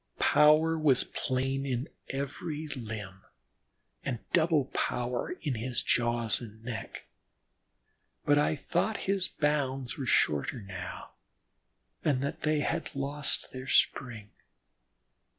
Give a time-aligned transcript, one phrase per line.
[0.17, 3.21] Power was plain in every limb,
[4.03, 7.03] and double power in his jaws and neck,
[8.25, 11.11] but I thought his bounds were shorter now,
[12.03, 14.31] and that they had lost their spring.